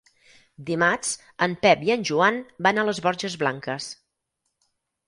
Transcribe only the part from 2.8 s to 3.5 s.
a les Borges